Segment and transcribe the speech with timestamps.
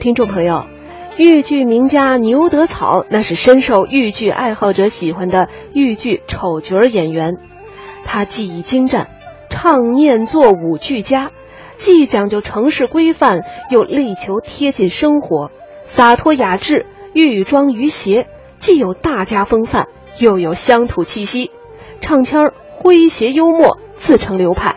[0.00, 0.64] 听众朋友，
[1.18, 7.34] 豫剧名家牛德草那是深受豫剧爱好者喜欢的豫剧丑角演员，
[8.06, 9.08] 他技艺精湛，
[9.50, 11.32] 唱念做舞俱佳，
[11.76, 15.50] 既讲究城市规范，又力求贴近生活，
[15.84, 18.26] 洒脱雅致，玉装于谐，
[18.58, 19.88] 既有大家风范，
[20.18, 21.50] 又有乡土气息，
[22.00, 24.76] 唱腔诙谐幽默，自成流派。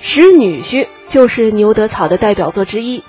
[0.00, 3.02] 使女婿》就是牛德草的代表作之一。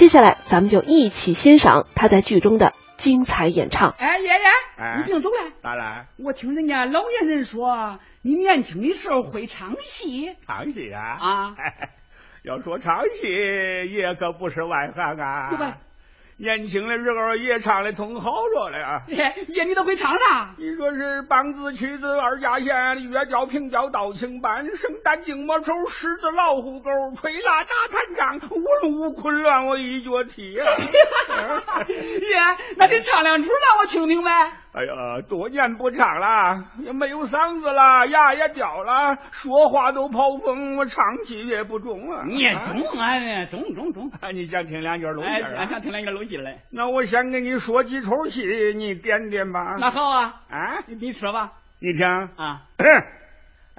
[0.00, 3.90] 接下来，咱们就一起欣赏他在剧中的精彩演唱。
[3.98, 5.52] 哎，爷爷，你别走了。
[5.62, 6.06] 咋了？
[6.16, 10.34] 我听人家老年人说，你年轻的时候会唱戏。
[10.46, 11.02] 唱戏啊？
[11.20, 11.54] 啊！
[12.44, 15.50] 要说唱戏，爷可不是外行啊。
[15.50, 15.76] 对吧？
[16.40, 19.02] 年轻的时候也唱的通好着了啊！
[19.08, 20.54] 爷爷，你都会唱啥？
[20.56, 30.54] 你说是梆子、曲子、二家弦、月调、平调、道情班、生旦净末丑、狮子、老虎、狗、吹拉、打弹唱、舞龙舞昆乱，我一脚踢。
[30.56, 30.62] 爷，
[32.78, 34.30] 那你唱两出让我听听呗。
[34.72, 42.22] 哎呀，多年不唱了，也没有嗓子了，牙也掉了，说话都跑风，我唱戏也不中啊。
[42.24, 44.10] 你中啊，中中中！
[44.32, 45.28] 你想听两句录戏？
[45.28, 46.60] 哎，想听两句录戏嘞。
[46.70, 48.44] 那我先给你说几出戏，
[48.76, 49.76] 你点点吧。
[49.80, 51.52] 那好啊，啊，你说吧。
[51.80, 52.62] 你听啊。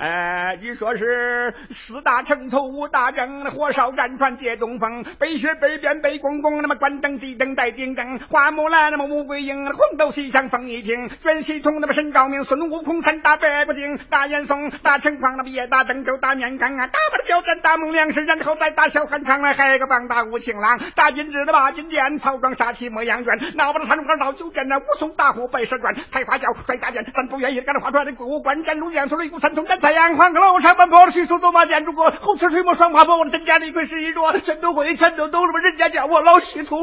[0.02, 36.80] 哎，你说是四大城头五大阵，火烧战船借东风，北雪北边北公公，那么关灯熄灯带顶灯，花木兰那么穆桂英，红豆西厢风一听，卷西通那么沈高明，孙悟空三打白骨精，大严嵩大陈况，那么也打登州打面刚啊，打不了小战大孟良实，然后再打小汉昌来，还个棒打吴情郎，打金枝的八金剑，曹庄杀气莫阳卷，闹不得三官闹九剑，那武松大虎白蛇传，开花轿摔大剑，三不愿意干这花船的过关斩路将，出雷鼓三通斩太阳，黄楼上奔跑的徐州走马见诸葛，后车水墨双爬坡，我家李逵是一桌，全都会，全都都什么人家叫我老系统。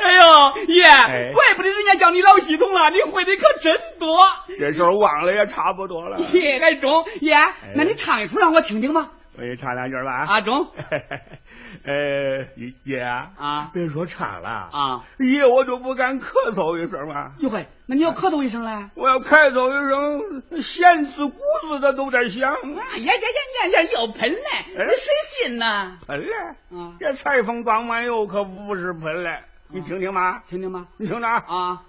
[0.00, 0.84] 哎呦，爷，
[1.32, 4.16] 怪不得人家叫你老系统了，你会的可真多。
[4.56, 6.20] 这时候忘了也差不多了。
[6.32, 7.36] 爷，还中，爷，
[7.74, 9.08] 那你唱一出让我听听吧。
[9.40, 10.26] 我给你唱两句吧。
[10.28, 10.68] 啊，中。
[11.82, 12.46] 呃，
[12.84, 17.32] 爷啊，别说唱了啊，爷我就不敢咳嗽一声嘛。
[17.38, 18.90] 哟喂，那你要咳嗽一声嘞？
[18.94, 22.52] 我要咳嗽一声，弦子骨子的都在响。
[22.52, 22.58] 呀
[22.98, 24.94] 呀呀呀呀，要喷嘞！
[24.94, 25.96] 谁信呢？
[26.06, 26.32] 喷嘞！
[26.76, 31.80] 啊，这裁缝装完油可不是喷嘞，你听听吧，听听吧，你听着啊。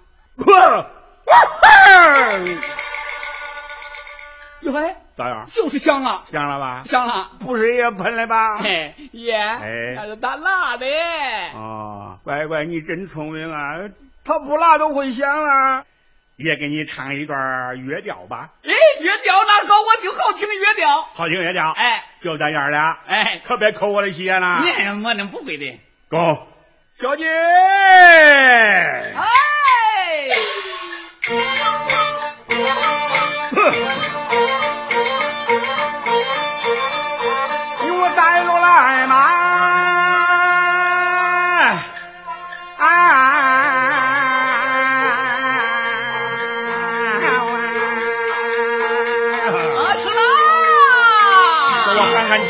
[4.62, 4.96] 哟喂。
[5.16, 5.44] 咋样？
[5.46, 6.82] 就是香了，香了吧？
[6.84, 8.58] 香了，不是也喷了吧？
[8.58, 10.86] 嘿，爷，哎，那是他辣的。
[11.54, 13.74] 哦，乖乖，你真聪明啊！
[14.24, 15.84] 他不辣都会香啊！
[16.36, 18.50] 也给你唱一段乐调吧。
[18.64, 18.70] 哎，
[19.00, 21.70] 乐调那好，我就好听的乐调，好听乐调。
[21.72, 22.78] 哎，就这样的。
[23.06, 24.60] 哎，可别扣我的鞋了。
[24.60, 25.78] 你我那不会的。
[26.08, 26.46] go，
[26.94, 27.28] 小姐。
[27.28, 29.12] 哎。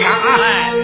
[0.03, 0.81] 看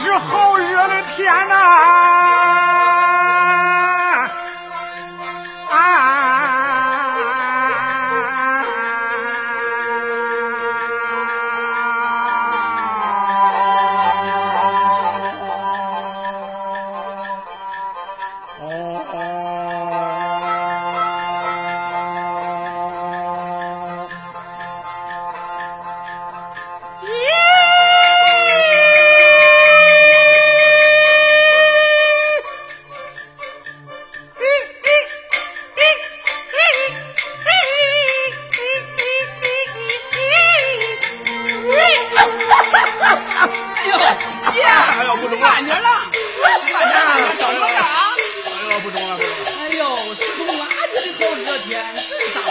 [0.00, 2.19] 是好热的天呐
[50.46, 52.50] 从哪里的好热天，这是咋回？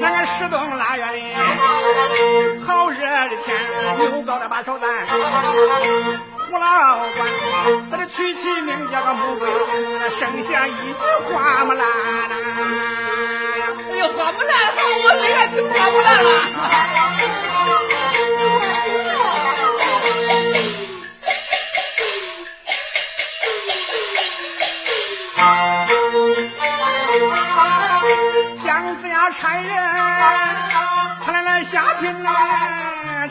[0.00, 1.22] 那个十冬腊月里，
[2.66, 2.98] 好热
[3.28, 7.30] 的天，牛高了把小蛋，胡老官，
[7.90, 9.48] 他这取起名叫个木瓜，
[10.08, 12.41] 剩下一只花木兰。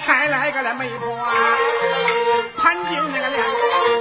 [0.03, 1.15] 才来个了媒婆，
[2.57, 3.45] 潘金那个脸，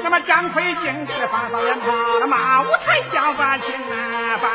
[0.03, 1.87] 那么张飞敬的放放鞭炮，
[2.21, 4.49] 那马五台叫把亲啊，把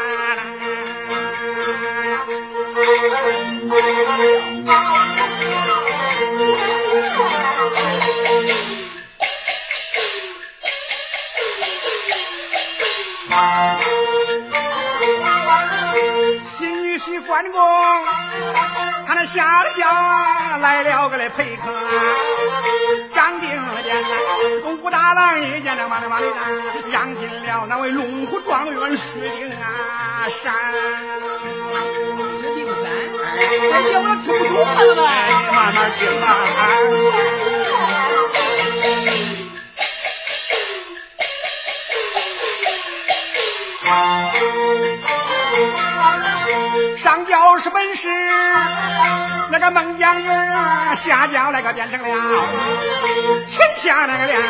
[17.28, 17.62] 关公，
[19.08, 19.88] 他那下了轿
[20.60, 21.64] 来了个来陪客，
[23.14, 23.50] 张定
[23.84, 24.04] 见
[24.82, 26.36] 武大郎一见那忙里忙里的，
[26.92, 30.54] 让进了那位龙虎状元薛丁啊山。
[32.42, 32.84] 薛丁山，
[33.72, 37.55] 这叫我听不懂了呗，你慢慢听啊。
[47.56, 48.10] 不是本事，
[49.50, 52.46] 那个孟姜女啊，下轿那个变成了
[53.48, 54.42] 天下那个脸，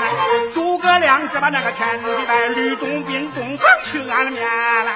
[0.52, 4.96] 诸葛亮只把那个天地拜，吕洞宾洞房去安眠来。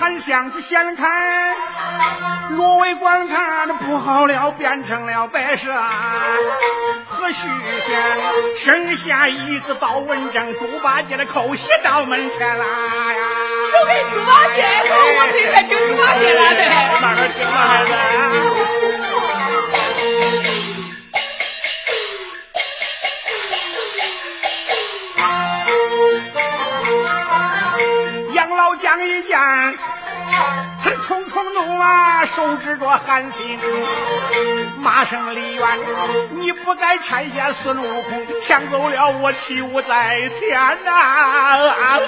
[0.00, 1.55] 还想子先看。
[2.50, 5.72] 若为观看，不好了，变成了白蛇。
[7.08, 7.48] 何须
[7.80, 13.18] 先生下一子报文正，猪八戒的口袭到门前啦呀！
[13.72, 16.60] 都给猪八戒，我最爱听猪八戒了的。
[17.02, 18.85] 慢慢听吧，孩子。
[32.36, 33.58] 手指着韩信，
[34.82, 35.78] 骂声李渊，
[36.32, 40.92] 你不该拆下孙悟空，抢走了我七武在天呐！
[40.92, 41.98] 啊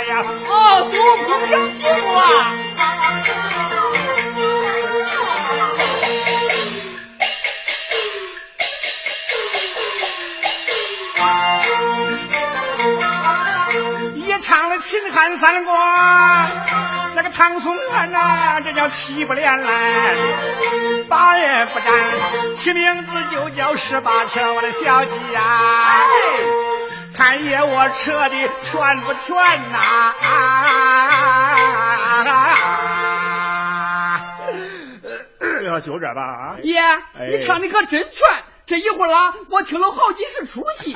[0.00, 2.54] 呀，哦，孙悟空抢七武啊！
[14.14, 15.74] 也唱了秦汉三国。
[17.16, 19.90] 那个唐宋元呐，这叫七不连来，
[21.08, 25.40] 八也不沾，起名字就叫十八车，我的小鸡呀，
[27.16, 29.34] 看爷我扯的全不全
[29.72, 29.78] 呐？
[35.70, 36.58] 啊，就这吧。
[36.62, 36.78] 爷，
[37.30, 40.94] 你唱的可真全，这一会儿啊，我听了好几十出戏。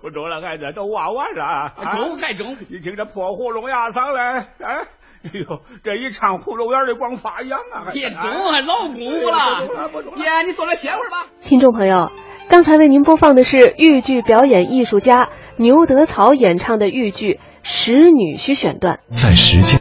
[0.00, 2.56] 不中了，孩子，都娃娃着，中还中。
[2.70, 4.88] 一听这破喉咙呀嗓嘞，哎。
[5.24, 7.90] 哎呦，这一唱葫芦园的光发痒啊！
[7.92, 9.66] 别动，还老功夫了。
[10.16, 11.26] 爷，你坐那歇会儿吧。
[11.40, 12.12] 听众朋友，
[12.48, 19.00] 刚才为您播放的是豫剧表演艺术家牛德草演唱的豫剧《使女婿》选段。
[19.10, 19.76] 在时间。